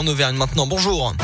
en 0.00 0.06
Auvergne 0.06 0.36
maintenant. 0.36 0.66
Bonjour. 0.66 1.14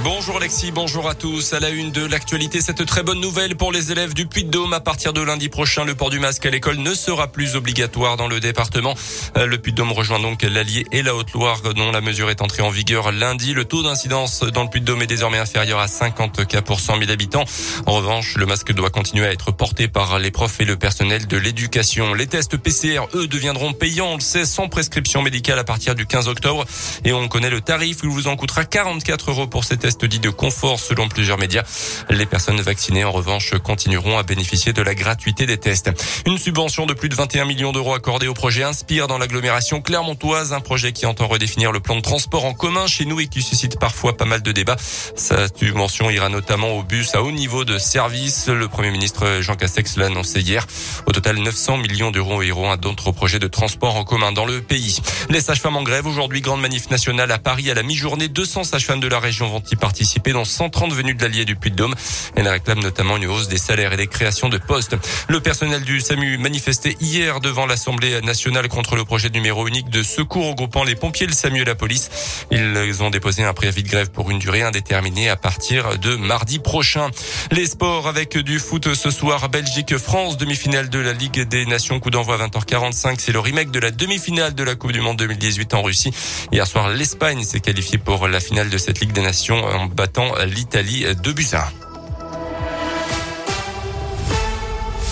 Bonjour 0.00 0.38
Alexis, 0.38 0.72
bonjour 0.72 1.08
à 1.08 1.14
tous. 1.14 1.52
À 1.52 1.60
la 1.60 1.68
une 1.68 1.92
de 1.92 2.04
l'actualité, 2.04 2.60
cette 2.60 2.84
très 2.86 3.02
bonne 3.02 3.20
nouvelle 3.20 3.56
pour 3.56 3.70
les 3.70 3.92
élèves 3.92 4.14
du 4.14 4.26
Puy-de-Dôme. 4.26 4.72
À 4.72 4.80
partir 4.80 5.12
de 5.12 5.20
lundi 5.20 5.48
prochain, 5.48 5.84
le 5.84 5.94
port 5.94 6.10
du 6.10 6.18
masque 6.18 6.44
à 6.46 6.50
l'école 6.50 6.78
ne 6.78 6.94
sera 6.94 7.28
plus 7.28 7.54
obligatoire 7.54 8.16
dans 8.16 8.26
le 8.26 8.40
département. 8.40 8.94
Euh, 9.36 9.46
le 9.46 9.58
Puy-de-Dôme 9.58 9.92
rejoint 9.92 10.18
donc 10.18 10.42
l'Allier 10.42 10.86
et 10.92 11.02
la 11.02 11.14
Haute-Loire 11.14 11.60
dont 11.60 11.92
la 11.92 12.00
mesure 12.00 12.30
est 12.30 12.40
entrée 12.40 12.62
en 12.62 12.70
vigueur 12.70 13.12
lundi. 13.12 13.52
Le 13.52 13.64
taux 13.64 13.82
d'incidence 13.82 14.40
dans 14.40 14.62
le 14.64 14.70
Puy-de-Dôme 14.70 15.02
est 15.02 15.06
désormais 15.06 15.38
inférieur 15.38 15.78
à 15.78 15.86
50 15.86 16.46
cas 16.46 16.62
pour 16.62 16.80
100 16.80 16.98
000 16.98 17.10
habitants. 17.10 17.44
En 17.86 17.92
revanche, 17.92 18.36
le 18.36 18.46
masque 18.46 18.72
doit 18.72 18.90
continuer 18.90 19.26
à 19.26 19.32
être 19.32 19.52
porté 19.52 19.86
par 19.86 20.18
les 20.18 20.30
profs 20.30 20.60
et 20.60 20.64
le 20.64 20.76
personnel 20.76 21.26
de 21.26 21.36
l'éducation. 21.36 22.14
Les 22.14 22.26
tests 22.26 22.56
PCR, 22.56 23.02
eux, 23.14 23.28
deviendront 23.28 23.72
payants, 23.72 24.12
on 24.12 24.16
le 24.16 24.20
sait, 24.20 24.46
sans 24.46 24.68
prescription 24.68 25.22
médicale 25.22 25.58
à 25.58 25.64
partir 25.64 25.94
du 25.94 26.06
15 26.06 26.28
octobre. 26.28 26.64
Et 27.04 27.12
on 27.12 27.28
connaît 27.28 27.50
le 27.50 27.60
tarif, 27.60 27.98
il 28.02 28.08
vous 28.08 28.26
en 28.26 28.36
coûtera 28.36 28.64
44 28.64 29.30
euros 29.30 29.46
pour 29.46 29.64
ces 29.64 29.76
tests 29.82 30.04
dit 30.04 30.20
de 30.20 30.30
confort 30.30 30.78
selon 30.78 31.08
plusieurs 31.08 31.38
médias. 31.38 31.64
Les 32.08 32.24
personnes 32.24 32.60
vaccinées, 32.60 33.02
en 33.02 33.10
revanche, 33.10 33.54
continueront 33.58 34.16
à 34.16 34.22
bénéficier 34.22 34.72
de 34.72 34.80
la 34.80 34.94
gratuité 34.94 35.44
des 35.44 35.58
tests. 35.58 35.90
Une 36.24 36.38
subvention 36.38 36.86
de 36.86 36.94
plus 36.94 37.08
de 37.08 37.16
21 37.16 37.46
millions 37.46 37.72
d'euros 37.72 37.92
accordée 37.92 38.28
au 38.28 38.34
projet 38.34 38.62
Inspire 38.62 39.08
dans 39.08 39.18
l'agglomération 39.18 39.80
clermontoise, 39.80 40.52
un 40.52 40.60
projet 40.60 40.92
qui 40.92 41.04
entend 41.04 41.26
redéfinir 41.26 41.72
le 41.72 41.80
plan 41.80 41.96
de 41.96 42.00
transport 42.00 42.44
en 42.44 42.54
commun 42.54 42.86
chez 42.86 43.06
nous 43.06 43.18
et 43.18 43.26
qui 43.26 43.42
suscite 43.42 43.80
parfois 43.80 44.16
pas 44.16 44.24
mal 44.24 44.40
de 44.40 44.52
débats. 44.52 44.76
Sa 45.16 45.48
subvention 45.48 46.10
ira 46.10 46.28
notamment 46.28 46.78
au 46.78 46.84
bus 46.84 47.16
à 47.16 47.22
haut 47.24 47.32
niveau 47.32 47.64
de 47.64 47.76
service. 47.76 48.46
Le 48.46 48.68
Premier 48.68 48.92
ministre 48.92 49.40
Jean 49.40 49.56
Castex 49.56 49.96
l'a 49.96 50.06
annoncé 50.06 50.42
hier. 50.42 50.64
Au 51.06 51.12
total, 51.12 51.38
900 51.38 51.78
millions 51.78 52.12
d'euros 52.12 52.40
iront 52.42 52.70
à 52.70 52.76
d'autres 52.76 53.10
projets 53.10 53.40
de 53.40 53.48
transport 53.48 53.96
en 53.96 54.04
commun 54.04 54.30
dans 54.30 54.46
le 54.46 54.60
pays. 54.60 55.00
Les 55.28 55.40
sages-femmes 55.40 55.76
en 55.76 55.82
grève 55.82 56.06
aujourd'hui, 56.06 56.40
grande 56.40 56.60
manif 56.60 56.88
nationale 56.88 57.32
à 57.32 57.38
Paris 57.38 57.68
à 57.68 57.74
la 57.74 57.82
mi-journée. 57.82 58.28
200 58.28 58.62
sages-femmes 58.62 59.00
de 59.00 59.08
la 59.08 59.18
région 59.18 59.48
vont 59.48 59.60
y 59.72 59.76
participer 59.76 60.32
dans 60.32 60.44
130 60.44 60.92
venues 60.92 61.14
de 61.14 61.22
l'Allier 61.22 61.44
du 61.44 61.56
Puy-de-Dôme. 61.56 61.94
Elle 62.36 62.48
réclame 62.48 62.80
notamment 62.80 63.16
une 63.16 63.26
hausse 63.26 63.48
des 63.48 63.58
salaires 63.58 63.92
et 63.92 63.96
des 63.96 64.06
créations 64.06 64.48
de 64.48 64.58
postes. 64.58 64.96
Le 65.28 65.40
personnel 65.40 65.82
du 65.82 66.00
SAMU 66.00 66.38
manifestait 66.38 66.96
hier 67.00 67.40
devant 67.40 67.66
l'Assemblée 67.66 68.20
nationale 68.20 68.68
contre 68.68 68.96
le 68.96 69.04
projet 69.04 69.30
numéro 69.30 69.66
unique 69.66 69.88
de 69.90 70.02
secours 70.02 70.48
regroupant 70.50 70.84
les 70.84 70.94
pompiers, 70.94 71.26
le 71.26 71.32
SAMU 71.32 71.62
et 71.62 71.64
la 71.64 71.74
police. 71.74 72.10
Ils 72.50 73.02
ont 73.02 73.10
déposé 73.10 73.44
un 73.44 73.54
préavis 73.54 73.82
de 73.82 73.88
grève 73.88 74.10
pour 74.10 74.30
une 74.30 74.38
durée 74.38 74.62
indéterminée 74.62 75.28
à 75.28 75.36
partir 75.36 75.98
de 75.98 76.16
mardi 76.16 76.58
prochain. 76.58 77.10
Les 77.50 77.66
sports 77.66 78.08
avec 78.08 78.36
du 78.36 78.58
foot 78.58 78.94
ce 78.94 79.10
soir. 79.10 79.48
Belgique-France, 79.48 80.36
demi-finale 80.36 80.88
de 80.90 80.98
la 80.98 81.12
Ligue 81.12 81.42
des 81.42 81.66
Nations. 81.66 81.98
Coup 82.00 82.10
d'envoi 82.10 82.34
à 82.34 82.46
20h45. 82.46 83.16
C'est 83.18 83.32
le 83.32 83.40
remake 83.40 83.70
de 83.70 83.78
la 83.78 83.90
demi-finale 83.90 84.54
de 84.54 84.62
la 84.62 84.74
Coupe 84.74 84.92
du 84.92 85.00
Monde 85.00 85.16
2018 85.18 85.74
en 85.74 85.82
Russie. 85.82 86.12
Hier 86.52 86.66
soir, 86.66 86.90
l'Espagne 86.90 87.42
s'est 87.44 87.60
qualifiée 87.60 87.98
pour 87.98 88.28
la 88.28 88.40
finale 88.40 88.70
de 88.70 88.78
cette 88.78 89.00
Ligue 89.00 89.12
des 89.12 89.22
Nations 89.22 89.61
en 89.62 89.86
battant 89.86 90.34
l'Italie 90.44 91.04
de 91.04 91.32
buts 91.32 91.54